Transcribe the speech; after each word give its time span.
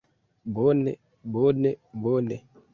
Bone... 0.53 0.91
bone... 1.33 1.69
bone... 2.01 2.35